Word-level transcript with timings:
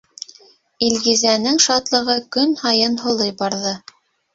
Илгизәнең 0.87 1.61
шатлығы 1.67 2.19
көн 2.39 2.59
һайын 2.67 3.01
һулый 3.07 3.41
барҙы. 3.45 3.81